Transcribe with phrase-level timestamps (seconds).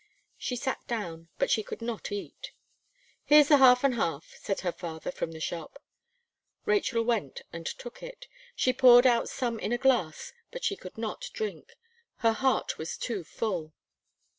[0.39, 2.53] She sat down, but she could not eat.
[3.23, 5.77] "Here's the half and half," said her father from the shop.
[6.65, 8.25] Rachel went and took it;
[8.55, 11.75] she poured out some in a glass, but she could not drink;
[12.25, 13.73] her heart was too full.